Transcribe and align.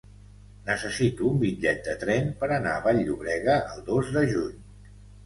Necessito 0.67 1.27
un 1.31 1.35
bitllet 1.43 1.83
de 1.87 1.93
tren 2.03 2.31
per 2.39 2.49
anar 2.55 2.71
a 2.79 2.79
Vall-llobrega 2.87 3.59
el 3.75 3.85
dos 3.91 4.11
de 4.17 4.25
juny. 4.33 4.57